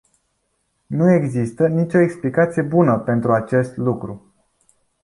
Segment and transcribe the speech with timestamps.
[0.87, 4.33] Nu există nicio explicație bună pentru acest lucru.